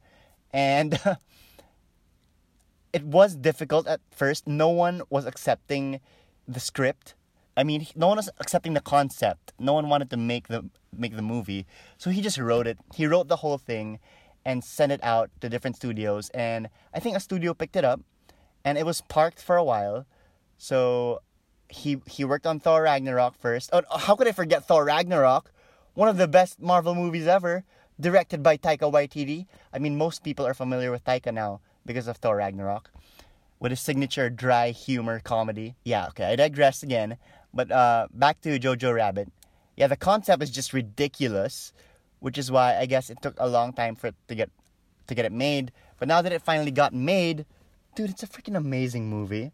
And 0.53 0.99
it 2.93 3.05
was 3.05 3.37
difficult 3.37 3.87
at 3.87 4.01
first. 4.11 4.47
No 4.47 4.69
one 4.69 5.03
was 5.11 5.27
accepting 5.27 6.01
the 6.47 6.61
script. 6.61 7.15
I 7.57 7.65
mean, 7.65 7.87
no 7.95 8.09
one 8.09 8.17
was 8.17 8.31
accepting 8.39 8.75
the 8.75 8.81
concept. 8.81 9.53
No 9.59 9.75
one 9.75 9.89
wanted 9.89 10.11
to 10.11 10.17
make 10.17 10.49
the 10.49 10.65
make 10.97 11.17
the 11.17 11.23
movie. 11.23 11.67
So 11.99 12.11
he 12.11 12.21
just 12.21 12.39
wrote 12.39 12.67
it. 12.67 12.79
He 12.95 13.07
wrote 13.07 13.29
the 13.29 13.37
whole 13.37 13.59
thing 13.59 13.99
and 14.45 14.65
sent 14.65 14.93
it 14.93 15.01
out 15.03 15.31
to 15.41 15.49
different 15.49 15.77
studios 15.77 16.29
and 16.31 16.69
I 16.93 16.99
think 16.99 17.17
a 17.17 17.21
studio 17.21 17.55
picked 17.55 17.77
it 17.77 17.85
up 17.85 18.01
and 18.65 18.77
it 18.77 18.85
was 18.85 19.01
parked 19.03 19.41
for 19.41 19.57
a 19.57 19.65
while. 19.65 20.07
So 20.59 21.21
he 21.73 22.01
he 22.07 22.25
worked 22.25 22.47
on 22.47 22.61
Thor 22.61 22.83
Ragnarok 22.83 23.35
first. 23.35 23.71
Oh, 23.73 23.83
how 23.99 24.15
could 24.15 24.29
I 24.29 24.33
forget 24.33 24.67
Thor 24.67 24.85
Ragnarok? 24.85 25.51
one 25.95 26.09
of 26.09 26.17
the 26.17 26.29
best 26.29 26.61
Marvel 26.61 26.95
movies 26.95 27.27
ever, 27.27 27.65
directed 28.01 28.43
by 28.43 28.57
Taika 28.57 28.91
Waititi. 28.91 29.47
I 29.73 29.79
mean, 29.79 29.97
most 29.97 30.23
people 30.23 30.47
are 30.47 30.55
familiar 30.55 30.91
with 30.91 31.05
Taika 31.05 31.33
now 31.33 31.61
because 31.85 32.07
of 32.07 32.17
Thor 32.17 32.37
Ragnarok, 32.37 32.91
with 33.61 33.73
his 33.73 33.81
signature 33.81 34.31
dry 34.31 34.71
humor 34.71 35.21
comedy. 35.21 35.75
Yeah, 35.85 36.09
okay, 36.09 36.33
I 36.33 36.37
digress 36.37 36.83
again. 36.83 37.19
But 37.55 37.71
uh, 37.71 38.09
back 38.13 38.41
to 38.43 38.59
Jojo 38.59 38.95
Rabbit. 38.95 39.31
Yeah, 39.77 39.87
the 39.87 39.97
concept 39.97 40.43
is 40.43 40.51
just 40.51 40.73
ridiculous, 40.73 41.73
which 42.21 42.39
is 42.39 42.51
why 42.51 42.79
I 42.79 42.87
guess 42.87 43.11
it 43.11 43.21
took 43.21 43.35
a 43.39 43.49
long 43.49 43.73
time 43.73 43.95
for 43.95 44.09
it 44.09 44.15
to 44.29 44.35
get 44.35 44.51
to 45.09 45.15
get 45.15 45.25
it 45.25 45.33
made. 45.33 45.73
But 45.99 46.09
now 46.09 46.23
that 46.23 46.33
it 46.33 46.43
finally 46.43 46.71
got 46.71 46.95
made, 46.95 47.45
dude, 47.95 48.11
it's 48.11 48.23
a 48.23 48.27
freaking 48.27 48.57
amazing 48.57 49.11
movie. 49.11 49.53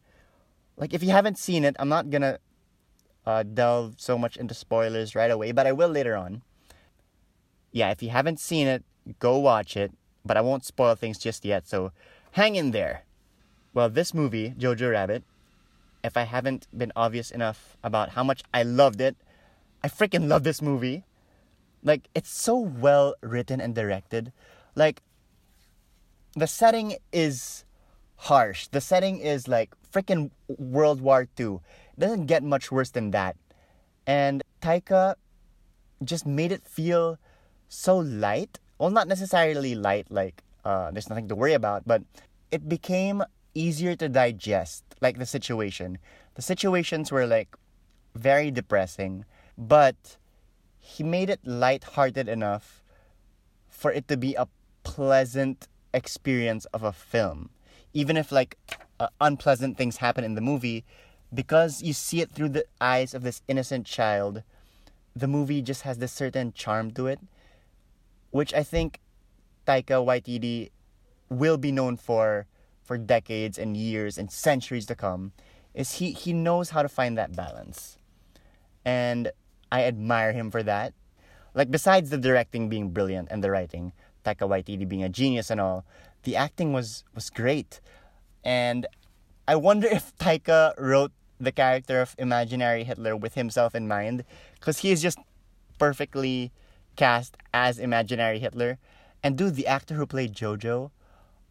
Like 0.79 0.95
if 0.95 1.03
you 1.03 1.11
haven't 1.11 1.39
seen 1.39 1.65
it, 1.65 1.77
I'm 1.79 1.89
not 1.89 2.09
gonna 2.09 2.39
uh, 3.27 3.43
delve 3.43 3.97
so 3.99 4.17
much 4.17 4.37
into 4.37 4.55
spoilers 4.55 5.15
right 5.15 5.31
away, 5.31 5.53
but 5.53 5.67
I 5.67 5.73
will 5.73 5.91
later 5.91 6.17
on. 6.17 6.43
Yeah, 7.73 7.91
if 7.91 8.03
you 8.03 8.09
haven't 8.11 8.41
seen 8.41 8.67
it, 8.67 8.85
go 9.19 9.37
watch 9.39 9.77
it, 9.77 9.93
but 10.25 10.37
I 10.37 10.41
won't 10.41 10.65
spoil 10.65 10.95
things 10.95 11.19
just 11.19 11.45
yet, 11.45 11.69
so 11.69 11.93
hang 12.33 12.57
in 12.57 12.71
there. 12.71 13.05
Well, 13.75 13.91
this 13.91 14.15
movie, 14.15 14.55
Jojo 14.59 14.91
Rabbit, 14.91 15.25
if 16.03 16.17
I 16.17 16.23
haven't 16.23 16.67
been 16.77 16.93
obvious 16.97 17.31
enough 17.31 17.77
about 17.83 18.11
how 18.11 18.25
much 18.25 18.43
I 18.55 18.63
loved 18.63 19.01
it, 19.01 19.17
I 19.83 19.89
freaking 19.89 20.29
love 20.29 20.45
this 20.45 20.63
movie. 20.63 21.05
Like, 21.83 22.09
it's 22.15 22.31
so 22.31 22.57
well 22.57 23.15
written 23.21 23.61
and 23.61 23.75
directed. 23.75 24.33
Like, 24.75 25.03
the 26.35 26.47
setting 26.47 26.97
is 27.13 27.65
harsh. 28.19 28.69
The 28.69 28.81
setting 28.81 29.19
is 29.19 29.49
like 29.49 29.71
freaking 29.91 30.31
World 30.49 31.01
War 31.01 31.27
II 31.39 31.61
doesn't 31.99 32.27
get 32.27 32.43
much 32.43 32.71
worse 32.71 32.91
than 32.91 33.11
that. 33.13 33.37
And 34.07 34.43
Taika 34.61 35.15
just 36.05 36.27
made 36.27 36.53
it 36.53 36.63
feel 36.67 37.19
so 37.69 37.97
light. 37.97 38.59
Well, 38.79 38.91
not 38.91 39.09
necessarily 39.09 39.75
light, 39.75 40.07
like 40.11 40.43
uh, 40.65 40.91
there's 40.91 41.09
nothing 41.09 41.29
to 41.29 41.35
worry 41.35 41.55
about, 41.55 41.83
but 41.87 42.03
it 42.51 42.69
became 42.69 43.23
easier 43.55 43.97
to 43.97 44.09
digest, 44.09 44.85
like 45.01 45.19
the 45.19 45.27
situation. 45.27 45.99
The 46.35 46.43
situations 46.43 47.11
were 47.11 47.27
like 47.27 47.57
very 48.15 48.51
depressing, 48.51 49.25
but 49.57 50.17
he 50.79 51.03
made 51.03 51.31
it 51.31 51.41
light-hearted 51.45 52.29
enough 52.29 52.83
for 53.69 53.93
it 53.93 54.09
to 54.09 54.17
be 54.17 54.35
a 54.35 54.49
pleasant 54.85 55.69
experience 55.93 56.65
of 56.67 56.83
a 56.83 56.93
film. 56.93 57.51
Even 57.99 58.15
if 58.17 58.31
like 58.31 58.55
uh, 59.03 59.11
unpleasant 59.19 59.75
things 59.77 59.99
happen 59.99 60.23
in 60.23 60.35
the 60.39 60.45
movie, 60.53 60.85
because 61.35 61.83
you 61.83 61.93
see 61.93 62.21
it 62.23 62.31
through 62.31 62.51
the 62.55 62.65
eyes 62.81 63.11
of 63.15 63.23
this 63.27 63.43
innocent 63.51 63.87
child, 63.87 64.43
the 65.19 65.27
movie 65.27 65.63
just 65.63 65.83
has 65.83 65.99
this 65.99 66.13
certain 66.15 66.53
charm 66.55 66.93
to 66.95 67.07
it, 67.11 67.19
which 68.31 68.55
I 68.55 68.63
think 68.63 69.01
Taika 69.67 69.99
Waititi 69.99 70.71
will 71.29 71.59
be 71.59 71.73
known 71.73 71.97
for 71.99 72.47
for 72.87 72.97
decades 72.97 73.59
and 73.59 73.77
years 73.77 74.17
and 74.19 74.31
centuries 74.31 74.87
to 74.87 74.95
come. 74.95 75.33
Is 75.75 75.99
he 75.99 76.13
he 76.13 76.33
knows 76.33 76.71
how 76.71 76.83
to 76.87 76.89
find 76.89 77.19
that 77.19 77.35
balance. 77.35 77.99
and 78.85 79.31
I 79.71 79.85
admire 79.85 80.33
him 80.33 80.51
for 80.51 80.63
that. 80.63 80.95
Like 81.55 81.71
besides 81.71 82.11
the 82.11 82.19
directing 82.19 82.69
being 82.69 82.91
brilliant 82.91 83.29
and 83.31 83.45
the 83.45 83.51
writing, 83.51 83.93
Taika 84.25 84.49
Waititi 84.49 84.89
being 84.89 85.05
a 85.05 85.09
genius 85.09 85.51
and 85.51 85.61
all, 85.61 85.85
the 86.25 86.37
acting 86.37 86.73
was 86.73 87.05
was 87.15 87.31
great. 87.31 87.81
And 88.45 88.87
I 89.47 89.57
wonder 89.57 89.87
if 89.99 90.17
Taika 90.17 90.75
wrote 90.79 91.13
the 91.41 91.53
character 91.53 92.01
of 92.01 92.15
imaginary 92.19 92.85
Hitler 92.85 93.17
with 93.17 93.35
himself 93.35 93.75
in 93.75 93.87
mind 93.87 94.25
cuz 94.61 94.79
he 94.79 94.91
is 94.91 95.01
just 95.03 95.19
perfectly 95.79 96.53
cast 96.97 97.37
as 97.55 97.79
imaginary 97.79 98.39
Hitler. 98.39 98.79
And 99.23 99.37
dude, 99.37 99.55
the 99.55 99.67
actor 99.67 99.95
who 99.95 100.07
played 100.07 100.35
Jojo, 100.35 100.91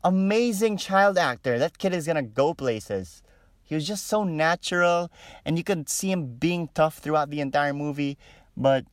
amazing 0.04 0.78
child 0.78 1.18
actor. 1.18 1.58
That 1.58 1.78
kid 1.78 1.94
is 1.94 2.06
to 2.06 2.22
go 2.22 2.54
places. 2.54 3.22
He 3.64 3.76
was 3.76 3.86
just 3.86 4.08
so 4.08 4.24
natural 4.24 5.12
and 5.44 5.58
you 5.58 5.64
could 5.64 5.90
see 5.90 6.12
him 6.12 6.36
being 6.36 6.70
tough 6.74 7.00
throughout 7.00 7.30
the 7.30 7.42
entire 7.42 7.74
movie, 7.74 8.18
but 8.56 8.86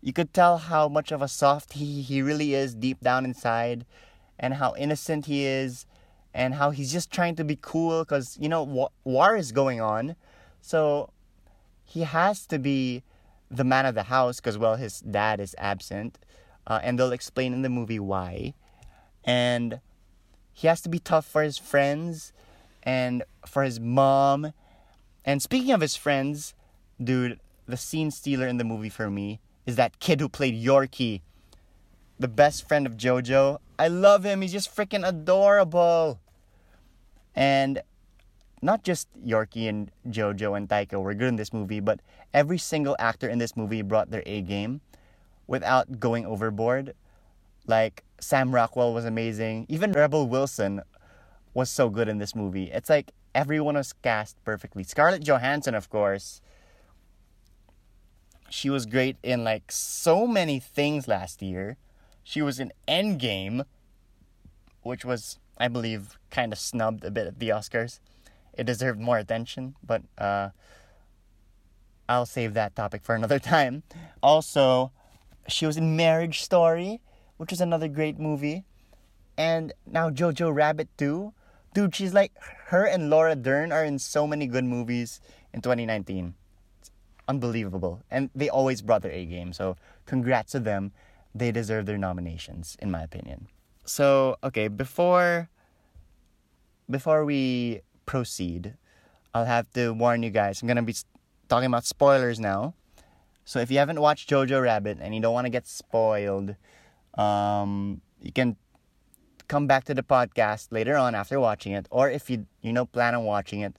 you 0.00 0.12
could 0.12 0.32
tell 0.32 0.58
how 0.58 0.88
much 0.88 1.12
of 1.12 1.20
a 1.20 1.28
soft 1.28 1.74
he, 1.74 2.02
he 2.02 2.22
really 2.22 2.54
is 2.54 2.74
deep 2.74 3.00
down 3.00 3.24
inside 3.24 3.84
and 4.38 4.54
how 4.54 4.74
innocent 4.76 5.26
he 5.26 5.44
is 5.44 5.86
and 6.32 6.54
how 6.54 6.70
he's 6.70 6.92
just 6.92 7.10
trying 7.10 7.36
to 7.36 7.44
be 7.44 7.58
cool 7.60 8.02
because 8.02 8.36
you 8.40 8.48
know 8.48 8.90
war 9.04 9.36
is 9.36 9.52
going 9.52 9.80
on. 9.80 10.16
So 10.60 11.10
he 11.84 12.00
has 12.00 12.46
to 12.46 12.58
be 12.58 13.02
the 13.50 13.64
man 13.64 13.86
of 13.86 13.94
the 13.94 14.04
house 14.04 14.40
because 14.40 14.58
well 14.58 14.76
his 14.76 15.00
dad 15.00 15.40
is 15.40 15.54
absent 15.58 16.18
uh, 16.66 16.80
and 16.82 16.98
they'll 16.98 17.12
explain 17.12 17.52
in 17.52 17.62
the 17.62 17.68
movie 17.68 18.00
why. 18.00 18.54
And 19.24 19.80
he 20.52 20.66
has 20.68 20.80
to 20.82 20.88
be 20.88 20.98
tough 20.98 21.26
for 21.26 21.42
his 21.42 21.58
friends 21.58 22.32
and 22.82 23.22
for 23.46 23.62
his 23.62 23.80
mom. 23.80 24.52
And 25.24 25.40
speaking 25.40 25.72
of 25.72 25.80
his 25.80 25.96
friends 25.96 26.54
dude 27.02 27.40
the 27.66 27.76
scene 27.76 28.10
stealer 28.10 28.46
in 28.46 28.58
the 28.58 28.64
movie 28.64 28.88
for 28.88 29.10
me 29.10 29.40
is 29.66 29.76
that 29.76 29.98
kid 29.98 30.20
who 30.20 30.28
played 30.28 30.54
yorkie 30.54 31.22
the 32.18 32.28
best 32.28 32.66
friend 32.68 32.86
of 32.86 32.96
jojo 32.96 33.58
i 33.78 33.88
love 33.88 34.24
him 34.24 34.42
he's 34.42 34.52
just 34.52 34.74
freaking 34.74 35.06
adorable 35.06 36.20
and 37.34 37.82
not 38.62 38.82
just 38.82 39.08
Yorkie 39.22 39.68
and 39.68 39.90
Jojo 40.08 40.56
and 40.56 40.68
Taika 40.68 41.00
were 41.00 41.14
good 41.14 41.28
in 41.28 41.36
this 41.36 41.52
movie, 41.52 41.80
but 41.80 42.00
every 42.32 42.58
single 42.58 42.96
actor 42.98 43.28
in 43.28 43.38
this 43.38 43.56
movie 43.56 43.82
brought 43.82 44.10
their 44.10 44.22
A 44.26 44.40
game 44.40 44.80
without 45.46 46.00
going 46.00 46.24
overboard. 46.24 46.94
Like 47.66 48.04
Sam 48.20 48.54
Rockwell 48.54 48.94
was 48.94 49.04
amazing. 49.04 49.66
Even 49.68 49.92
Rebel 49.92 50.26
Wilson 50.28 50.80
was 51.52 51.70
so 51.70 51.90
good 51.90 52.08
in 52.08 52.18
this 52.18 52.34
movie. 52.34 52.70
It's 52.70 52.88
like 52.88 53.12
everyone 53.34 53.74
was 53.74 53.92
cast 53.92 54.42
perfectly. 54.44 54.82
Scarlett 54.82 55.22
Johansson, 55.22 55.74
of 55.74 55.90
course. 55.90 56.40
She 58.48 58.70
was 58.70 58.86
great 58.86 59.16
in 59.22 59.44
like 59.44 59.70
so 59.70 60.26
many 60.26 60.58
things 60.58 61.06
last 61.06 61.42
year. 61.42 61.76
She 62.24 62.42
was 62.42 62.58
in 62.58 62.72
Endgame, 62.88 63.64
which 64.82 65.04
was, 65.04 65.38
I 65.56 65.68
believe, 65.68 66.18
kind 66.30 66.52
of 66.52 66.58
snubbed 66.58 67.04
a 67.04 67.10
bit 67.10 67.28
at 67.28 67.38
the 67.38 67.50
Oscars 67.50 68.00
it 68.56 68.64
deserved 68.64 69.00
more 69.00 69.18
attention, 69.18 69.74
but 69.84 70.02
uh, 70.18 70.50
I'll 72.08 72.26
save 72.26 72.54
that 72.54 72.76
topic 72.76 73.02
for 73.02 73.14
another 73.14 73.38
time. 73.54 73.82
Also, 74.22 74.92
she 75.48 75.66
was 75.66 75.76
in 75.76 75.96
Marriage 75.96 76.40
Story, 76.42 77.00
which 77.36 77.52
is 77.52 77.60
another 77.60 77.88
great 77.88 78.18
movie. 78.18 78.64
And 79.36 79.72
now 79.86 80.10
Jojo 80.10 80.54
Rabbit 80.54 80.88
too. 80.96 81.32
Dude, 81.74 81.94
she's 81.94 82.14
like 82.14 82.32
her 82.66 82.84
and 82.84 83.10
Laura 83.10 83.34
Dern 83.34 83.72
are 83.72 83.84
in 83.84 83.98
so 83.98 84.26
many 84.26 84.46
good 84.46 84.64
movies 84.64 85.20
in 85.52 85.60
2019. 85.60 86.34
It's 86.80 86.90
unbelievable. 87.26 88.00
And 88.10 88.30
they 88.34 88.48
always 88.48 88.80
brought 88.80 89.02
their 89.02 89.10
A 89.10 89.24
game. 89.24 89.52
So 89.52 89.76
congrats 90.06 90.52
to 90.52 90.60
them. 90.60 90.92
They 91.34 91.50
deserve 91.50 91.86
their 91.86 91.98
nominations, 91.98 92.76
in 92.80 92.90
my 92.90 93.02
opinion. 93.02 93.48
So, 93.84 94.36
okay, 94.42 94.68
before 94.68 95.50
before 96.88 97.24
we 97.24 97.80
proceed, 98.06 98.74
I'll 99.34 99.44
have 99.44 99.70
to 99.72 99.92
warn 99.92 100.22
you 100.22 100.30
guys. 100.30 100.62
I'm 100.62 100.68
gonna 100.68 100.82
be 100.82 100.94
talking 101.48 101.66
about 101.66 101.84
spoilers 101.84 102.38
now. 102.38 102.74
So 103.44 103.60
if 103.60 103.70
you 103.70 103.78
haven't 103.78 104.00
watched 104.00 104.30
Jojo 104.30 104.62
Rabbit 104.62 104.98
and 105.00 105.14
you 105.14 105.20
don't 105.20 105.34
want 105.34 105.44
to 105.44 105.50
get 105.50 105.66
spoiled, 105.66 106.56
um, 107.18 108.00
you 108.22 108.32
can 108.32 108.56
come 109.48 109.66
back 109.66 109.84
to 109.84 109.94
the 109.94 110.02
podcast 110.02 110.68
later 110.72 110.96
on 110.96 111.14
after 111.14 111.38
watching 111.38 111.72
it. 111.72 111.86
Or 111.90 112.08
if 112.10 112.30
you 112.30 112.46
you 112.62 112.72
know 112.72 112.86
plan 112.86 113.14
on 113.14 113.24
watching 113.24 113.60
it, 113.60 113.76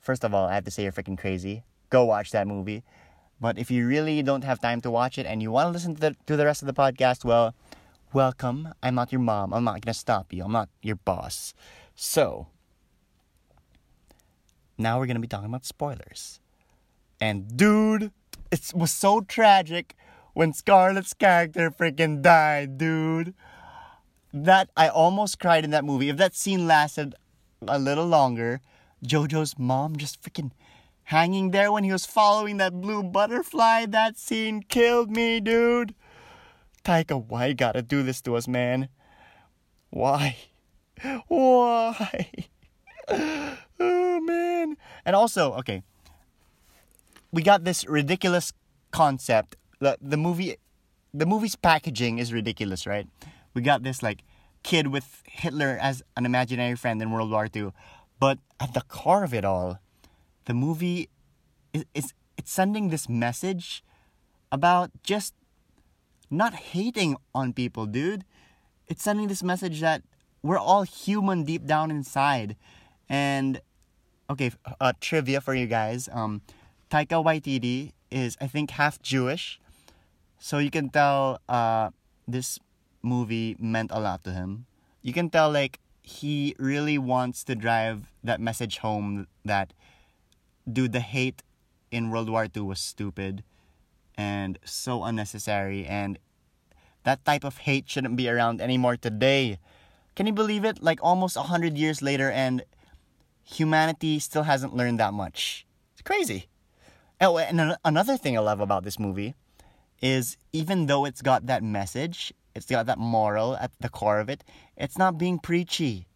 first 0.00 0.24
of 0.24 0.34
all, 0.34 0.46
I 0.46 0.54
have 0.54 0.64
to 0.64 0.70
say 0.70 0.82
you're 0.82 0.92
freaking 0.92 1.18
crazy. 1.18 1.64
Go 1.90 2.04
watch 2.04 2.32
that 2.32 2.46
movie. 2.46 2.82
But 3.40 3.58
if 3.58 3.70
you 3.70 3.86
really 3.86 4.22
don't 4.22 4.44
have 4.44 4.60
time 4.60 4.80
to 4.82 4.90
watch 4.90 5.18
it 5.18 5.26
and 5.26 5.42
you 5.42 5.50
want 5.50 5.68
to 5.68 5.72
listen 5.72 5.94
to 5.96 6.00
the, 6.00 6.16
to 6.26 6.36
the 6.36 6.44
rest 6.44 6.62
of 6.62 6.66
the 6.66 6.74
podcast, 6.74 7.24
well, 7.24 7.54
welcome. 8.12 8.68
I'm 8.82 8.94
not 8.94 9.12
your 9.12 9.20
mom. 9.20 9.52
I'm 9.52 9.64
not 9.64 9.80
gonna 9.80 9.94
stop 9.94 10.32
you. 10.32 10.44
I'm 10.44 10.52
not 10.52 10.68
your 10.82 10.96
boss. 10.96 11.52
So 11.94 12.46
now 14.78 14.98
we're 14.98 15.06
gonna 15.06 15.20
be 15.20 15.28
talking 15.28 15.46
about 15.48 15.64
spoilers. 15.64 16.40
And 17.20 17.56
dude, 17.56 18.12
it 18.50 18.72
was 18.74 18.92
so 18.92 19.20
tragic 19.20 19.94
when 20.32 20.52
Scarlett's 20.52 21.14
character 21.14 21.70
freaking 21.70 22.22
died, 22.22 22.78
dude. 22.78 23.34
That 24.32 24.70
I 24.76 24.88
almost 24.88 25.38
cried 25.38 25.64
in 25.64 25.70
that 25.70 25.84
movie. 25.84 26.08
If 26.08 26.16
that 26.16 26.34
scene 26.34 26.66
lasted 26.66 27.14
a 27.66 27.78
little 27.78 28.06
longer, 28.06 28.60
JoJo's 29.04 29.58
mom 29.58 29.96
just 29.96 30.20
freaking 30.22 30.50
hanging 31.04 31.50
there 31.50 31.72
when 31.72 31.84
he 31.84 31.92
was 31.92 32.06
following 32.06 32.56
that 32.58 32.80
blue 32.80 33.02
butterfly, 33.02 33.86
that 33.86 34.18
scene 34.18 34.62
killed 34.62 35.10
me, 35.10 35.40
dude. 35.40 35.94
Taika, 36.84 37.24
why 37.24 37.46
you 37.46 37.54
gotta 37.54 37.82
do 37.82 38.02
this 38.02 38.20
to 38.22 38.36
us, 38.36 38.46
man? 38.46 38.88
Why? 39.90 40.36
Why? 41.28 42.28
oh 43.08 44.20
man. 44.20 44.76
And 45.04 45.16
also, 45.16 45.52
okay. 45.54 45.82
We 47.32 47.42
got 47.42 47.64
this 47.64 47.86
ridiculous 47.86 48.52
concept. 48.90 49.56
The 49.80 49.98
the 50.00 50.16
movie 50.16 50.56
the 51.12 51.26
movie's 51.26 51.56
packaging 51.56 52.18
is 52.18 52.32
ridiculous, 52.32 52.86
right? 52.86 53.06
We 53.54 53.62
got 53.62 53.82
this 53.82 54.02
like 54.02 54.24
kid 54.62 54.88
with 54.88 55.22
Hitler 55.24 55.78
as 55.80 56.02
an 56.16 56.26
imaginary 56.26 56.74
friend 56.74 57.00
in 57.00 57.10
World 57.10 57.30
War 57.30 57.48
II. 57.54 57.72
But 58.18 58.38
at 58.58 58.74
the 58.74 58.82
core 58.82 59.24
of 59.24 59.34
it 59.34 59.44
all, 59.44 59.78
the 60.44 60.54
movie 60.54 61.08
is, 61.72 61.84
is 61.94 62.14
it's 62.36 62.52
sending 62.52 62.88
this 62.88 63.08
message 63.08 63.84
about 64.50 64.90
just 65.02 65.34
not 66.30 66.54
hating 66.54 67.16
on 67.34 67.52
people, 67.52 67.86
dude. 67.86 68.24
It's 68.86 69.02
sending 69.02 69.28
this 69.28 69.42
message 69.42 69.80
that 69.80 70.02
we're 70.42 70.58
all 70.58 70.82
human 70.82 71.44
deep 71.44 71.64
down 71.64 71.90
inside 71.90 72.56
and 73.08 73.60
okay, 74.28 74.52
uh, 74.80 74.92
trivia 75.00 75.40
for 75.40 75.54
you 75.54 75.66
guys. 75.66 76.08
Um, 76.12 76.42
Taika 76.90 77.24
Waititi 77.24 77.92
is 78.10 78.36
I 78.40 78.46
think 78.46 78.70
half 78.70 79.00
Jewish, 79.02 79.60
so 80.38 80.58
you 80.58 80.70
can 80.70 80.90
tell 80.90 81.40
uh, 81.48 81.90
this 82.28 82.58
movie 83.02 83.56
meant 83.58 83.90
a 83.92 84.00
lot 84.00 84.24
to 84.24 84.32
him. 84.32 84.66
You 85.02 85.12
can 85.12 85.30
tell 85.30 85.50
like 85.50 85.80
he 86.02 86.54
really 86.58 86.98
wants 86.98 87.44
to 87.44 87.54
drive 87.54 88.12
that 88.22 88.40
message 88.40 88.78
home 88.78 89.26
that 89.44 89.72
dude 90.70 90.92
the 90.92 91.00
hate 91.00 91.42
in 91.90 92.10
World 92.10 92.28
War 92.28 92.46
II 92.54 92.62
was 92.62 92.80
stupid 92.80 93.44
and 94.16 94.58
so 94.64 95.04
unnecessary 95.04 95.86
and 95.86 96.18
that 97.04 97.24
type 97.24 97.44
of 97.44 97.58
hate 97.58 97.88
shouldn't 97.88 98.16
be 98.16 98.28
around 98.28 98.60
anymore 98.60 98.96
today. 98.96 99.58
Can 100.16 100.26
you 100.26 100.32
believe 100.32 100.64
it? 100.64 100.82
Like 100.82 101.00
almost 101.02 101.36
a 101.36 101.42
hundred 101.42 101.76
years 101.76 102.00
later 102.00 102.30
and 102.30 102.64
humanity 103.44 104.18
still 104.18 104.44
hasn't 104.44 104.74
learned 104.74 104.98
that 105.00 105.12
much. 105.12 105.66
It's 105.92 106.02
crazy. 106.02 106.48
Oh, 107.20 107.38
and 107.38 107.76
another 107.84 108.16
thing 108.16 108.36
I 108.36 108.40
love 108.40 108.60
about 108.60 108.84
this 108.84 108.98
movie 108.98 109.34
is 110.00 110.36
even 110.52 110.86
though 110.86 111.04
it's 111.04 111.22
got 111.22 111.46
that 111.46 111.62
message, 111.62 112.32
it's 112.54 112.66
got 112.66 112.86
that 112.86 112.98
moral 112.98 113.56
at 113.56 113.70
the 113.80 113.88
core 113.88 114.20
of 114.20 114.28
it, 114.28 114.44
it's 114.76 114.98
not 114.98 115.18
being 115.18 115.38
preachy. 115.38 116.06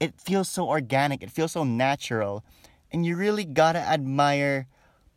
It 0.00 0.20
feels 0.20 0.48
so 0.48 0.68
organic, 0.68 1.22
it 1.22 1.30
feels 1.30 1.52
so 1.52 1.64
natural, 1.64 2.44
and 2.94 3.04
you 3.04 3.16
really 3.16 3.44
gotta 3.44 3.80
admire 3.80 4.68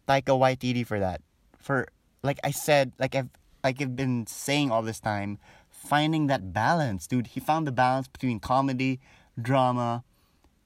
Taika 0.08 0.34
Waititi 0.34 0.84
for 0.84 1.00
that. 1.00 1.22
For 1.60 1.88
like 2.24 2.40
I 2.44 2.50
said, 2.50 2.92
like 2.98 3.14
I've 3.14 3.30
like 3.64 3.80
I've 3.80 3.96
been 3.96 4.26
saying 4.26 4.72
all 4.72 4.82
this 4.82 5.00
time, 5.00 5.38
finding 5.70 6.26
that 6.26 6.52
balance, 6.52 7.06
dude. 7.06 7.28
He 7.28 7.40
found 7.40 7.68
the 7.68 7.72
balance 7.72 8.08
between 8.08 8.40
comedy, 8.40 9.00
drama, 9.40 10.04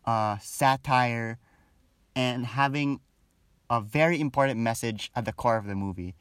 uh, 0.06 0.38
satire, 0.39 1.38
and 2.15 2.46
having 2.46 3.01
a 3.70 3.82
very 3.82 4.22
important 4.22 4.62
message 4.62 5.12
at 5.13 5.25
the 5.25 5.34
core 5.34 5.58
of 5.58 5.65
the 5.68 5.75
movie. 5.75 6.15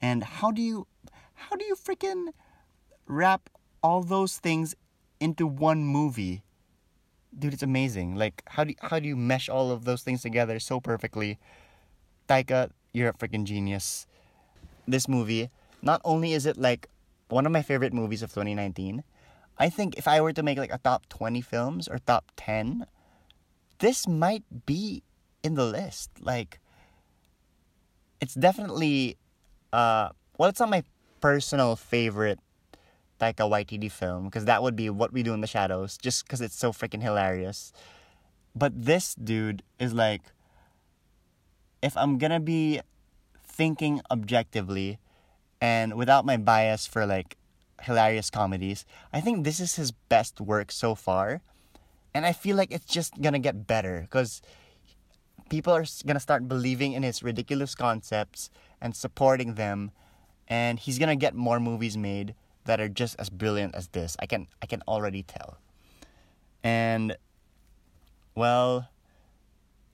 And 0.00 0.24
how 0.24 0.50
do 0.50 0.60
you 0.60 0.88
how 1.34 1.54
do 1.54 1.64
you 1.64 1.76
freaking 1.76 2.32
wrap 3.06 3.48
all 3.80 4.02
those 4.02 4.38
things 4.38 4.74
into 5.20 5.46
one 5.46 5.84
movie? 5.84 6.42
Dude, 7.38 7.54
it's 7.54 7.62
amazing. 7.62 8.16
Like 8.16 8.42
how 8.46 8.64
do 8.64 8.70
you, 8.70 8.76
how 8.80 8.98
do 8.98 9.08
you 9.08 9.16
mesh 9.16 9.48
all 9.48 9.70
of 9.70 9.84
those 9.84 10.02
things 10.02 10.22
together 10.22 10.58
so 10.58 10.80
perfectly? 10.80 11.38
Taika, 12.28 12.70
you're 12.92 13.10
a 13.10 13.12
freaking 13.12 13.44
genius. 13.44 14.06
This 14.86 15.08
movie, 15.08 15.50
not 15.80 16.00
only 16.04 16.32
is 16.32 16.46
it 16.46 16.56
like 16.56 16.88
one 17.28 17.46
of 17.46 17.52
my 17.52 17.62
favorite 17.62 17.92
movies 17.92 18.22
of 18.22 18.30
2019, 18.30 19.02
I 19.58 19.68
think 19.68 19.96
if 19.96 20.08
I 20.08 20.20
were 20.20 20.32
to 20.32 20.42
make 20.42 20.58
like 20.58 20.72
a 20.72 20.78
top 20.78 21.08
20 21.08 21.40
films 21.40 21.88
or 21.88 21.98
top 21.98 22.30
10, 22.36 22.86
this 23.78 24.06
might 24.06 24.44
be 24.66 25.02
in 25.42 25.54
the 25.54 25.64
list. 25.64 26.10
Like, 26.20 26.60
it's 28.20 28.34
definitely, 28.34 29.16
uh, 29.72 30.10
well, 30.38 30.48
it's 30.48 30.60
not 30.60 30.70
my 30.70 30.84
personal 31.20 31.76
favorite 31.76 32.38
Taika 33.22 33.48
Waititi 33.48 33.90
film 33.90 34.24
because 34.24 34.46
that 34.46 34.64
would 34.64 34.74
be 34.74 34.90
What 34.90 35.12
We 35.12 35.22
Do 35.22 35.32
in 35.32 35.40
the 35.40 35.46
Shadows, 35.46 35.96
just 35.96 36.26
because 36.26 36.40
it's 36.40 36.56
so 36.56 36.72
freaking 36.72 37.02
hilarious. 37.02 37.72
But 38.54 38.72
this 38.74 39.14
dude 39.14 39.62
is 39.78 39.94
like, 39.94 40.22
if 41.80 41.96
I'm 41.96 42.18
gonna 42.18 42.40
be 42.40 42.80
thinking 43.46 44.00
objectively 44.10 44.98
and 45.60 45.94
without 45.94 46.26
my 46.26 46.36
bias 46.36 46.88
for 46.88 47.06
like 47.06 47.36
hilarious 47.82 48.28
comedies, 48.28 48.84
I 49.12 49.20
think 49.20 49.44
this 49.44 49.60
is 49.60 49.76
his 49.76 49.92
best 49.92 50.40
work 50.40 50.72
so 50.72 50.96
far. 50.96 51.42
And 52.12 52.26
I 52.26 52.32
feel 52.32 52.56
like 52.56 52.72
it's 52.72 52.84
just 52.84 53.22
gonna 53.22 53.38
get 53.38 53.68
better 53.68 54.00
because 54.02 54.42
people 55.48 55.72
are 55.72 55.86
gonna 56.04 56.18
start 56.18 56.48
believing 56.48 56.92
in 56.92 57.04
his 57.04 57.22
ridiculous 57.22 57.76
concepts 57.76 58.50
and 58.80 58.96
supporting 58.96 59.54
them, 59.54 59.92
and 60.48 60.80
he's 60.80 60.98
gonna 60.98 61.14
get 61.14 61.36
more 61.36 61.60
movies 61.60 61.96
made 61.96 62.34
that 62.64 62.80
are 62.80 62.88
just 62.88 63.16
as 63.18 63.30
brilliant 63.30 63.74
as 63.74 63.88
this. 63.88 64.16
I 64.20 64.26
can 64.26 64.46
I 64.62 64.66
can 64.66 64.82
already 64.86 65.22
tell. 65.22 65.58
And 66.62 67.16
well, 68.34 68.88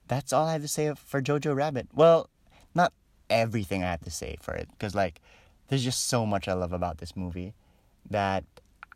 that's 0.07 0.31
all 0.33 0.47
I 0.47 0.53
have 0.53 0.61
to 0.61 0.67
say 0.67 0.93
for 0.95 1.21
Jojo 1.21 1.55
Rabbit. 1.55 1.87
Well, 1.93 2.29
not 2.75 2.93
everything 3.29 3.83
I 3.83 3.91
have 3.91 4.03
to 4.03 4.11
say 4.11 4.37
for 4.41 4.53
it 4.53 4.69
because 4.71 4.95
like 4.95 5.21
there's 5.67 5.83
just 5.83 6.07
so 6.07 6.25
much 6.25 6.47
I 6.47 6.53
love 6.53 6.73
about 6.73 6.97
this 6.97 7.15
movie 7.15 7.53
that 8.09 8.43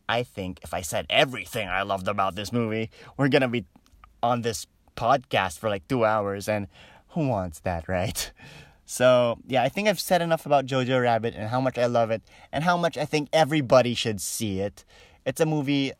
I 0.09 0.23
think 0.23 0.59
if 0.63 0.73
I 0.73 0.81
said 0.81 1.05
everything 1.09 1.67
I 1.67 1.83
loved 1.83 2.07
about 2.07 2.35
this 2.35 2.51
movie, 2.51 2.89
we're 3.17 3.29
gonna 3.29 3.47
be 3.47 3.65
on 4.21 4.41
this 4.41 4.67
podcast 4.95 5.59
for 5.59 5.69
like 5.69 5.87
two 5.87 6.05
hours, 6.05 6.47
and 6.47 6.67
who 7.09 7.27
wants 7.27 7.59
that, 7.61 7.87
right? 7.87 8.31
So, 8.85 9.39
yeah, 9.47 9.63
I 9.63 9.69
think 9.69 9.87
I've 9.87 9.99
said 9.99 10.21
enough 10.21 10.45
about 10.45 10.65
Jojo 10.65 11.01
Rabbit 11.01 11.35
and 11.35 11.49
how 11.49 11.61
much 11.61 11.77
I 11.77 11.85
love 11.85 12.11
it 12.11 12.21
and 12.51 12.63
how 12.63 12.77
much 12.77 12.97
I 12.97 13.05
think 13.05 13.29
everybody 13.31 13.93
should 13.93 14.19
see 14.19 14.59
it. 14.59 14.83
It's 15.25 15.39
a 15.39 15.45
movie 15.45 15.93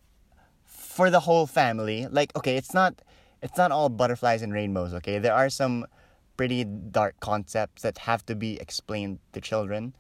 for 0.66 1.10
the 1.10 1.22
whole 1.22 1.48
family. 1.48 2.08
Like, 2.10 2.36
okay, 2.36 2.58
it's 2.58 2.74
not 2.74 3.02
it's 3.42 3.58
not 3.58 3.72
all 3.72 3.90
butterflies 3.90 4.42
and 4.42 4.54
rainbows, 4.54 4.94
okay? 4.94 5.20
There 5.20 5.34
are 5.34 5.50
some 5.50 5.86
pretty 6.38 6.63
dark 6.63 7.20
concepts 7.20 7.82
that 7.82 7.98
have 8.00 8.25
to 8.25 8.36
be 8.36 8.60
explained 8.60 9.20
to 9.34 9.42
children 9.42 9.94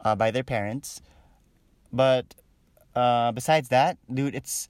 uh, 0.00 0.16
by 0.16 0.30
their 0.30 0.42
parents. 0.42 1.02
But 1.92 2.34
uh, 2.94 3.32
besides 3.32 3.68
that, 3.68 3.98
dude, 4.12 4.34
it's 4.34 4.68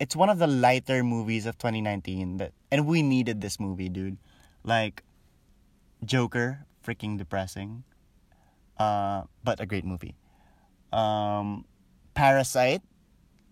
it's 0.00 0.16
one 0.16 0.28
of 0.28 0.38
the 0.38 0.46
lighter 0.46 1.04
movies 1.04 1.46
of 1.46 1.56
2019 1.58 2.38
that 2.38 2.52
and 2.70 2.86
we 2.86 3.02
needed 3.02 3.40
this 3.40 3.60
movie, 3.60 3.88
dude. 3.88 4.18
Like 4.64 5.02
Joker, 6.04 6.66
freaking 6.84 7.18
depressing. 7.18 7.84
Uh, 8.78 9.22
but 9.42 9.60
a 9.60 9.66
great 9.66 9.84
movie. 9.84 10.16
Um, 10.92 11.64
Parasite, 12.14 12.82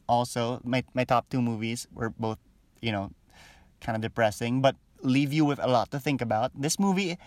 also 0.08 0.60
my 0.64 0.84
my 0.94 1.04
top 1.04 1.28
two 1.30 1.42
movies 1.42 1.86
were 1.94 2.10
both, 2.10 2.38
you 2.80 2.92
know, 2.92 3.10
kind 3.80 3.96
of 3.96 4.02
depressing, 4.02 4.60
but 4.60 4.76
leave 5.02 5.32
you 5.32 5.44
with 5.44 5.58
a 5.58 5.66
lot 5.66 5.90
to 5.90 5.98
think 5.98 6.20
about. 6.20 6.50
This 6.54 6.78
movie 6.78 7.18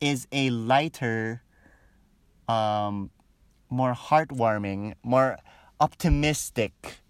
is 0.00 0.26
a 0.32 0.50
lighter, 0.50 1.42
um, 2.48 3.10
more 3.70 3.94
heartwarming, 3.94 4.94
more 5.02 5.38
optimistic 5.80 7.00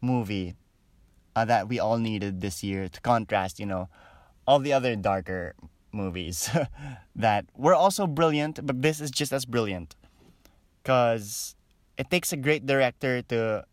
movie 0.00 0.54
uh, 1.36 1.44
that 1.44 1.68
we 1.68 1.78
all 1.78 1.98
needed 1.98 2.40
this 2.40 2.64
year 2.64 2.88
to 2.88 3.00
contrast, 3.00 3.60
you 3.60 3.66
know, 3.66 3.88
all 4.46 4.58
the 4.58 4.72
other 4.72 4.96
darker 4.96 5.54
movies 5.98 6.48
that 7.16 7.44
were 7.56 7.74
also 7.74 8.06
brilliant, 8.06 8.64
but 8.64 8.80
this 8.80 9.00
is 9.02 9.10
just 9.10 9.32
as 9.32 9.44
brilliant. 9.44 9.96
Because 10.82 11.56
it 11.98 12.08
takes 12.08 12.32
a 12.32 12.38
great 12.38 12.64
director 12.64 13.22
to 13.22 13.64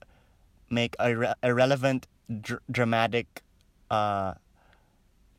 make 0.70 0.96
a, 1.00 1.16
re- 1.16 1.38
relevant, 1.46 2.08
dr- 2.42 2.66
dramatic, 2.70 3.44
uh, 3.92 4.34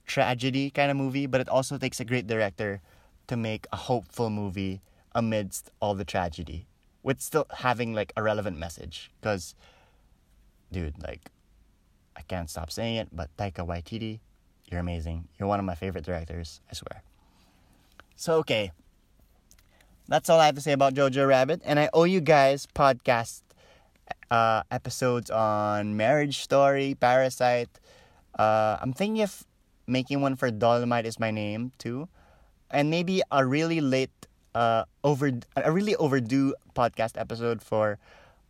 tragedy 0.06 0.70
kind 0.70 0.90
of 0.90 0.96
movie, 0.96 1.26
but 1.26 1.40
it 1.40 1.48
also 1.48 1.76
takes 1.76 1.98
a 1.98 2.04
great 2.04 2.26
director 2.26 2.80
to 3.26 3.36
make 3.36 3.66
a 3.72 3.76
hopeful 3.76 4.30
movie 4.30 4.80
amidst 5.14 5.70
all 5.80 5.94
the 5.94 6.04
tragedy 6.04 6.66
with 7.02 7.20
still 7.20 7.46
having 7.58 7.92
like 7.92 8.12
a 8.16 8.22
relevant 8.22 8.56
message. 8.58 9.10
Because, 9.20 9.54
dude, 10.70 10.94
like, 11.02 11.30
I 12.16 12.22
can't 12.22 12.48
stop 12.48 12.70
saying 12.70 12.96
it, 12.96 13.08
but 13.12 13.28
Taika 13.36 13.66
Waititi, 13.66 14.20
you're 14.70 14.80
amazing. 14.80 15.28
You're 15.38 15.48
one 15.48 15.58
of 15.58 15.64
my 15.64 15.74
favorite 15.74 16.04
directors, 16.04 16.60
I 16.70 16.74
swear. 16.74 17.02
So, 18.16 18.36
okay. 18.38 18.72
That's 20.08 20.30
all 20.30 20.38
I 20.38 20.46
have 20.46 20.54
to 20.54 20.60
say 20.60 20.72
about 20.72 20.94
Jojo 20.94 21.26
Rabbit. 21.26 21.62
And 21.64 21.78
I 21.78 21.90
owe 21.92 22.04
you 22.04 22.20
guys 22.20 22.66
podcast 22.74 23.42
uh, 24.30 24.62
episodes 24.70 25.30
on 25.30 25.96
Marriage 25.96 26.38
Story, 26.40 26.96
Parasite. 26.98 27.70
Uh, 28.38 28.76
I'm 28.80 28.92
thinking 28.92 29.22
of 29.22 29.44
making 29.86 30.20
one 30.20 30.36
for 30.36 30.50
Dolemite 30.50 31.04
is 31.04 31.18
my 31.18 31.30
name 31.30 31.72
too, 31.78 32.08
and 32.70 32.90
maybe 32.90 33.22
a 33.30 33.46
really 33.46 33.80
late, 33.80 34.10
uh, 34.54 34.84
over 35.04 35.30
a 35.56 35.72
really 35.72 35.94
overdue 35.96 36.54
podcast 36.74 37.18
episode 37.20 37.62
for 37.62 37.98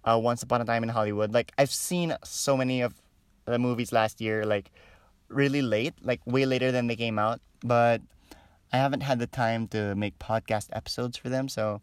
uh, 0.05 0.19
Once 0.19 0.43
Upon 0.43 0.61
a 0.61 0.65
Time 0.65 0.83
in 0.83 0.89
Hollywood. 0.89 1.33
Like 1.33 1.53
I've 1.59 1.71
seen 1.71 2.17
so 2.25 2.57
many 2.57 2.81
of 2.81 2.95
the 3.45 3.59
movies 3.59 3.93
last 3.93 4.21
year, 4.21 4.45
like 4.45 4.71
really 5.29 5.63
late, 5.63 5.95
like 6.03 6.21
way 6.27 6.47
later 6.47 6.73
than 6.73 6.87
they 6.87 6.97
came 6.97 7.19
out, 7.19 7.41
but 7.65 8.01
I 8.73 8.79
haven't 8.79 9.03
had 9.03 9.19
the 9.19 9.27
time 9.27 9.69
to 9.69 9.95
make 9.95 10.19
podcast 10.19 10.69
episodes 10.73 11.17
for 11.17 11.29
them, 11.29 11.49
so 11.49 11.81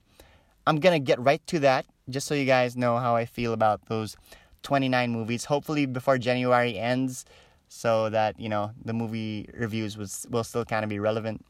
I'm 0.67 0.79
gonna 0.79 0.99
get 0.99 1.19
right 1.19 1.45
to 1.47 1.59
that 1.59 1.85
just 2.09 2.27
so 2.27 2.35
you 2.35 2.45
guys 2.45 2.75
know 2.75 2.97
how 2.97 3.15
I 3.15 3.25
feel 3.25 3.53
about 3.53 3.85
those 3.87 4.15
29 4.63 5.11
movies. 5.11 5.45
Hopefully 5.45 5.85
before 5.85 6.17
January 6.17 6.77
ends 6.77 7.25
so 7.67 8.09
that 8.09 8.39
you 8.39 8.47
know 8.47 8.71
the 8.85 8.93
movie 8.93 9.49
reviews 9.53 9.97
was 9.97 10.27
will 10.29 10.43
still 10.43 10.65
kind 10.65 10.83
of 10.83 10.89
be 10.89 10.99
relevant. 10.99 11.43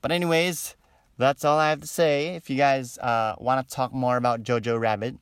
But 0.00 0.12
anyways, 0.12 0.76
that's 1.16 1.44
all 1.44 1.58
I 1.58 1.70
have 1.70 1.80
to 1.80 1.86
say. 1.86 2.34
If 2.34 2.50
you 2.50 2.56
guys 2.56 2.98
uh, 2.98 3.36
want 3.38 3.66
to 3.66 3.74
talk 3.74 3.94
more 3.94 4.16
about 4.16 4.42
Jojo 4.42 4.78
Rabbit, 4.78 5.16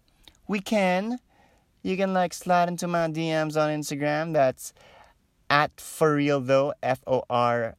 we 0.48 0.60
can. 0.60 1.18
You 1.82 1.96
can 1.96 2.14
like 2.14 2.32
slide 2.32 2.68
into 2.68 2.88
my 2.88 3.08
DMs 3.08 3.56
on 3.60 3.68
Instagram. 3.70 4.32
That's 4.32 4.72
at 5.52 5.78
for 5.78 6.16
real 6.16 6.40
though 6.40 6.72
F 6.82 7.04
O 7.06 7.22
R 7.28 7.76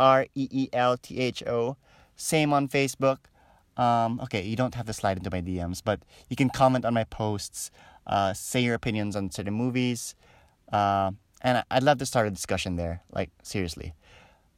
R 0.00 0.26
E 0.34 0.48
E 0.50 0.68
L 0.72 0.98
T 0.98 1.20
H 1.20 1.42
O. 1.46 1.76
Same 2.16 2.52
on 2.52 2.68
Facebook. 2.68 3.30
Um, 3.76 4.20
okay, 4.20 4.42
you 4.42 4.56
don't 4.56 4.74
have 4.74 4.86
to 4.86 4.92
slide 4.92 5.16
into 5.16 5.30
my 5.30 5.40
DMs, 5.40 5.80
but 5.82 6.02
you 6.28 6.36
can 6.36 6.50
comment 6.50 6.84
on 6.84 6.92
my 6.92 7.04
posts, 7.04 7.70
uh, 8.06 8.34
say 8.34 8.60
your 8.60 8.74
opinions 8.74 9.16
on 9.16 9.30
certain 9.30 9.54
movies. 9.54 10.14
Uh, 10.70 11.12
and 11.40 11.64
I'd 11.70 11.82
love 11.82 11.98
to 11.98 12.06
start 12.06 12.26
a 12.26 12.30
discussion 12.30 12.76
there. 12.76 13.02
Like 13.12 13.30
seriously. 13.42 13.94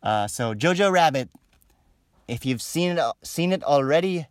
Uh, 0.02 0.26
so 0.26 0.54
Jojo 0.54 0.90
Rabbit, 0.90 1.28
if 2.26 2.46
you've 2.46 2.62
seen 2.62 2.96
it 2.96 3.04
seen 3.22 3.52
it 3.52 3.62
already, 3.62 4.26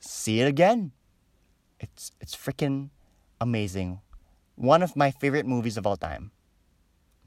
see 0.00 0.40
it 0.40 0.48
again. 0.48 0.90
It's 1.78 2.10
it's 2.20 2.34
freaking 2.34 2.90
amazing. 3.40 4.00
One 4.56 4.82
of 4.82 4.96
my 4.96 5.12
favorite 5.12 5.46
movies 5.46 5.76
of 5.76 5.86
all 5.86 5.96
time. 5.96 6.32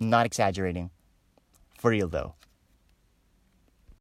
Not 0.02 0.26
exaggerating. 0.26 0.90
For 1.78 1.92
real 1.92 2.08
though. 2.08 2.34